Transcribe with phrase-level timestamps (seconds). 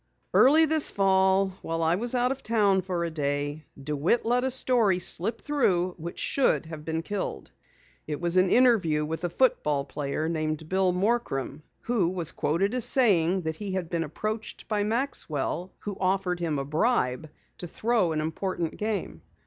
[0.33, 4.49] "Early this fall, while I was out of town for a day DeWitt let a
[4.49, 7.51] story slip through which should have been killed.
[8.07, 12.85] It was an interview with a football player named Bill Morcrum who was quoted as
[12.85, 17.29] saying that he had been approached by Maxwell who offered him a bribe
[17.59, 19.21] to throw an important game."